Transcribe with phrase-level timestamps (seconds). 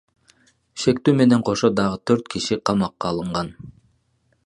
[0.83, 3.57] Шектүү менен кошо дагы төрт киши камакка алынган.